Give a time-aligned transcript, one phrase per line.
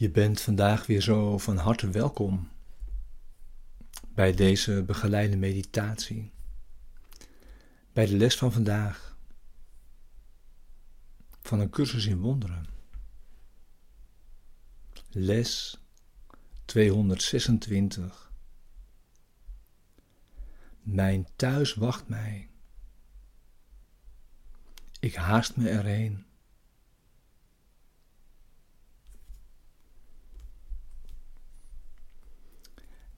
[0.00, 2.48] Je bent vandaag weer zo van harte welkom
[4.14, 6.32] bij deze begeleide meditatie,
[7.92, 9.16] bij de les van vandaag
[11.42, 12.66] van een cursus in wonderen.
[15.10, 15.80] Les
[16.64, 18.32] 226.
[20.82, 22.50] Mijn thuis wacht mij.
[25.00, 26.24] Ik haast me erheen.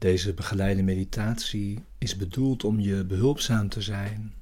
[0.00, 4.34] Deze begeleide meditatie is bedoeld om je behulpzaam te zijn,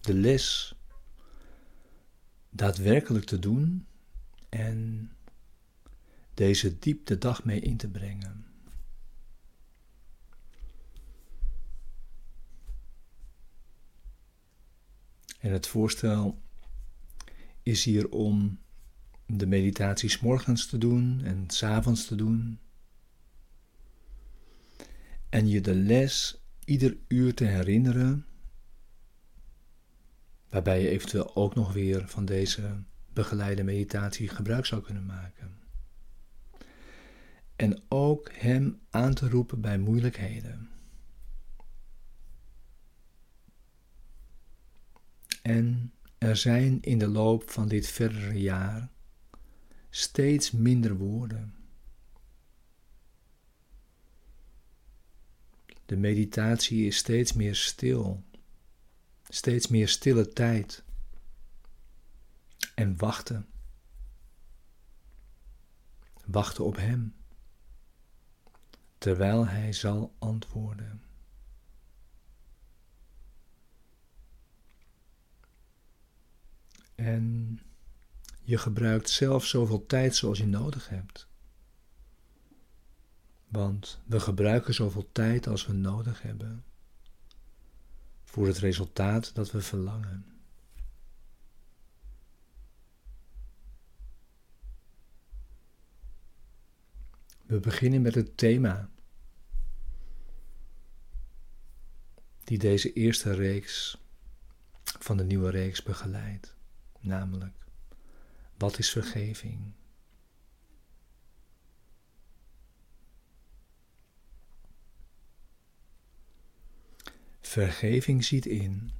[0.00, 0.74] de les
[2.50, 3.86] daadwerkelijk te doen
[4.48, 5.10] en
[6.34, 8.46] deze diep de dag mee in te brengen.
[15.38, 16.42] En het voorstel
[17.62, 18.58] is hier om
[19.26, 22.58] de meditaties morgens te doen en s avonds te doen
[25.36, 28.26] en je de les ieder uur te herinneren,
[30.48, 35.58] waarbij je eventueel ook nog weer van deze begeleide meditatie gebruik zou kunnen maken.
[37.56, 40.68] En ook Hem aan te roepen bij moeilijkheden.
[45.42, 48.88] En er zijn in de loop van dit verdere jaar
[49.90, 51.54] steeds minder woorden
[55.86, 58.24] De meditatie is steeds meer stil,
[59.28, 60.84] steeds meer stille tijd
[62.74, 63.46] en wachten.
[66.24, 67.14] Wachten op Hem,
[68.98, 71.02] terwijl Hij zal antwoorden.
[76.94, 77.58] En
[78.42, 81.25] je gebruikt zelf zoveel tijd zoals je nodig hebt.
[83.48, 86.64] Want we gebruiken zoveel tijd als we nodig hebben
[88.24, 90.26] voor het resultaat dat we verlangen.
[97.42, 98.90] We beginnen met het thema
[102.44, 103.98] die deze eerste reeks
[104.82, 106.56] van de nieuwe reeks begeleidt,
[107.00, 107.66] namelijk
[108.56, 109.72] wat is vergeving?
[117.56, 118.90] Vergeving ziet in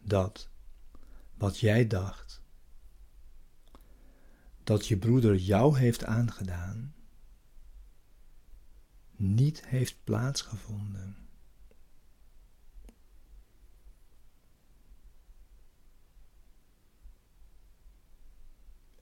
[0.00, 0.48] dat
[1.34, 2.42] wat jij dacht,
[4.64, 6.94] dat je broeder jou heeft aangedaan,
[9.10, 11.28] niet heeft plaatsgevonden.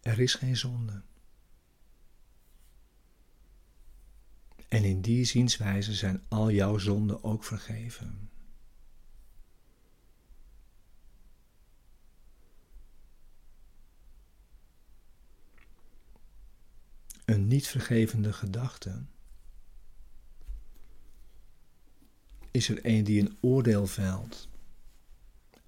[0.01, 1.03] Er is geen zonde.
[4.69, 8.29] En in die zienswijze zijn al jouw zonden ook vergeven.
[17.25, 19.05] Een niet vergevende gedachte
[22.51, 24.49] is er een die een oordeel velt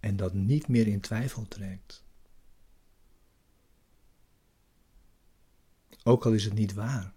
[0.00, 2.04] en dat niet meer in twijfel trekt.
[6.02, 7.14] Ook al is het niet waar.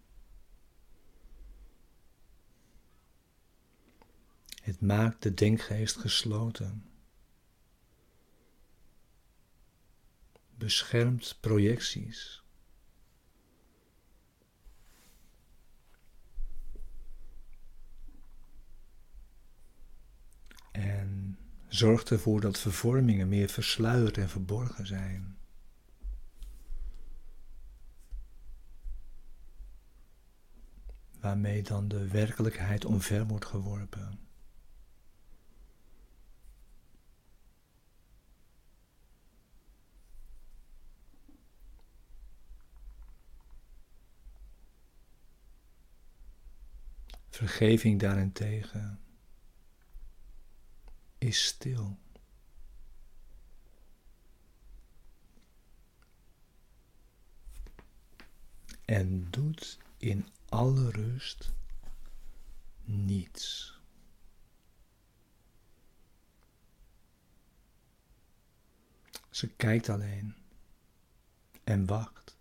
[4.62, 6.90] Het maakt de denkgeest gesloten.
[10.56, 12.44] Beschermt projecties.
[21.69, 25.38] Zorgt ervoor dat vervormingen meer versluierd en verborgen zijn.
[31.19, 34.19] Waarmee dan de werkelijkheid omver wordt geworpen.
[47.30, 49.00] Vergeving daarentegen
[51.19, 51.98] is stil.
[58.86, 61.54] En doet in alle rust
[62.83, 63.77] niets.
[69.30, 70.36] Ze kijkt alleen
[71.63, 72.38] en wacht.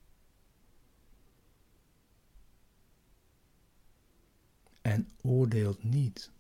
[4.83, 6.31] En oordeelt niet.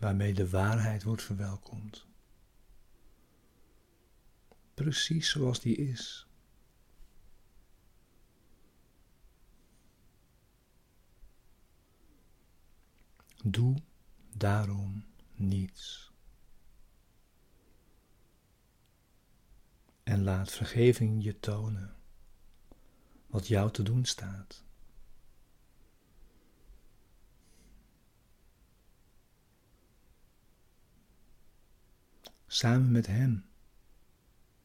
[0.00, 2.06] Waarmee de waarheid wordt verwelkomd.
[4.74, 6.26] Precies zoals die is.
[13.44, 13.76] Doe
[14.36, 15.04] daarom
[15.34, 16.12] niets.
[20.02, 21.96] En laat vergeving je tonen
[23.26, 24.64] wat jou te doen staat.
[32.52, 33.44] Samen met Hem,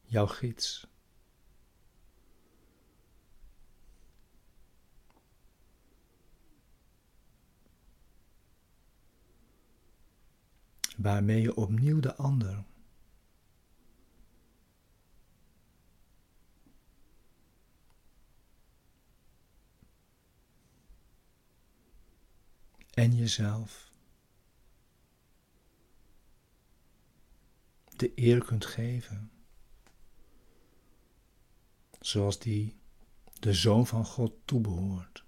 [0.03, 0.87] jouw gids.
[10.97, 12.63] waarmee je opnieuw de ander
[22.93, 23.91] en jezelf
[27.99, 29.31] de eer kunt geven,
[31.99, 32.75] zoals die
[33.39, 35.23] de Zoon van God toebehoort.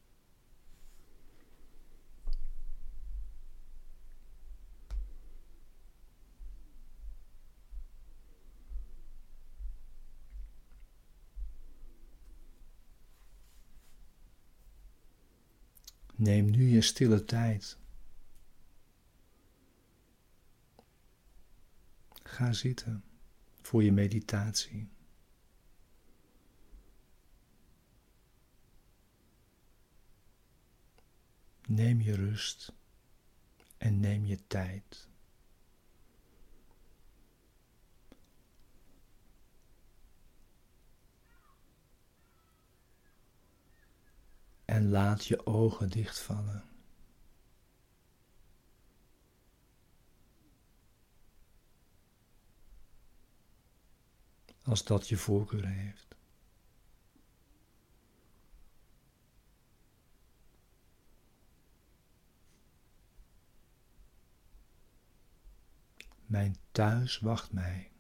[16.16, 17.78] Neem nu je stille tijd.
[22.38, 23.04] Ga zitten
[23.62, 24.90] voor je meditatie.
[31.68, 32.74] Neem je rust
[33.78, 35.08] en neem je tijd.
[44.66, 46.77] en laat je ogen dichtvallen.
[54.68, 56.16] Als dat je voorkeur heeft.
[66.26, 67.92] Mijn thuis wacht mij.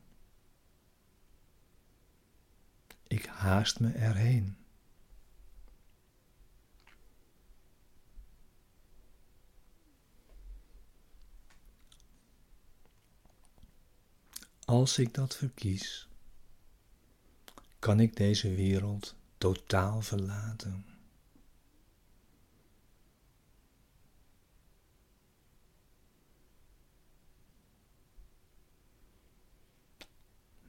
[3.08, 4.58] Ik haast me erheen.
[14.66, 16.06] Als ik dat verkies,
[17.79, 20.85] kan ik deze wereld totaal verlaten.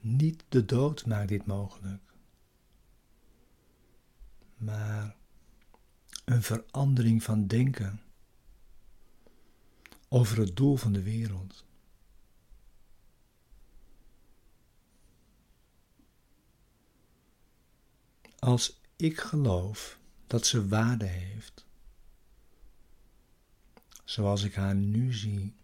[0.01, 2.03] Niet de dood maakt dit mogelijk,
[4.57, 5.17] maar
[6.25, 8.01] een verandering van denken
[10.09, 11.65] over het doel van de wereld.
[18.39, 21.67] Als ik geloof dat ze waarde heeft,
[24.05, 25.55] zoals ik haar nu zie,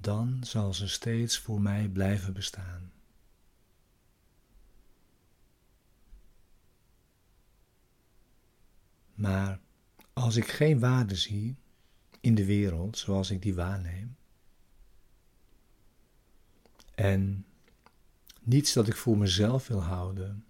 [0.00, 2.92] dan zal ze steeds voor mij blijven bestaan.
[9.14, 9.60] Maar
[10.12, 11.56] als ik geen waarde zie
[12.20, 14.16] in de wereld zoals ik die waarneem,
[16.94, 17.46] en
[18.46, 20.44] niets dat ik voor mezelf wil houden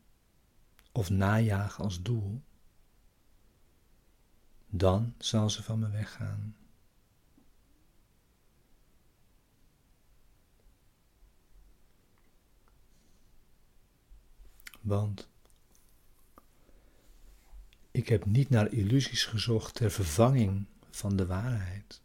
[0.93, 2.43] of najagen als doel,
[4.69, 6.57] dan zal ze van me weggaan.
[14.81, 15.29] Want
[17.91, 22.00] ik heb niet naar illusies gezocht ter vervanging van de waarheid.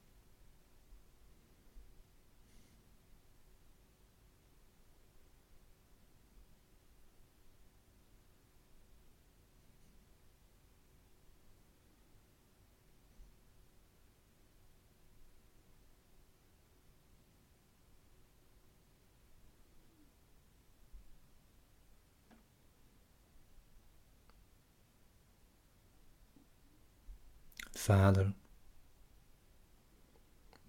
[27.82, 28.34] Vader,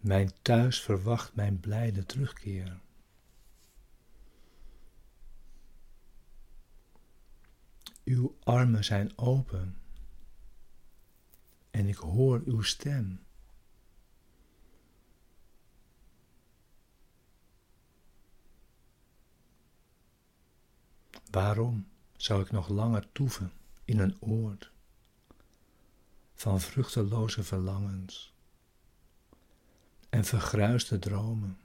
[0.00, 2.81] mijn thuis verwacht mijn blijde terugkeer.
[8.04, 9.76] Uw armen zijn open
[11.71, 13.25] en ik hoor uw stem.
[21.31, 23.52] Waarom zou ik nog langer toeven
[23.85, 24.72] in een oord?
[26.42, 28.34] Van vruchteloze verlangens
[30.08, 31.58] en vergruiste dromen.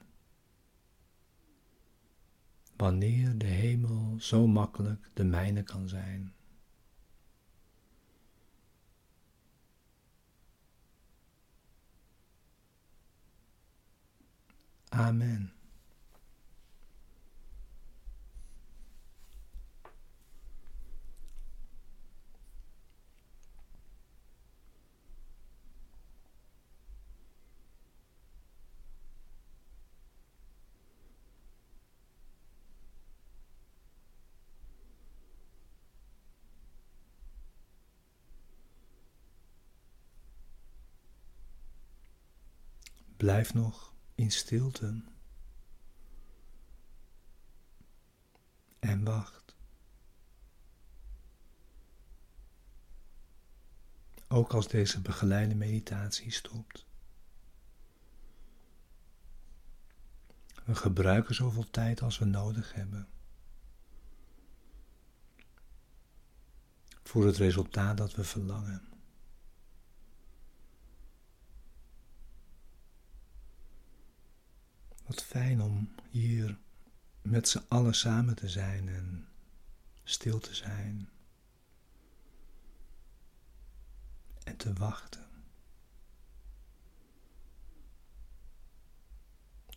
[2.76, 6.34] Wanneer de hemel zo makkelijk de mijne kan zijn.
[14.88, 15.57] Amen.
[43.18, 45.02] Blijf nog in stilte
[48.78, 49.56] en wacht.
[54.28, 56.86] Ook als deze begeleide meditatie stopt.
[60.64, 63.08] We gebruiken zoveel tijd als we nodig hebben.
[67.02, 68.97] Voor het resultaat dat we verlangen.
[75.08, 76.58] Wat fijn om hier
[77.22, 79.28] met z'n allen samen te zijn en
[80.04, 81.08] stil te zijn.
[84.44, 85.26] En te wachten.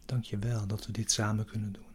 [0.05, 1.90] Dank je wel dat we dit samen kunnen doen.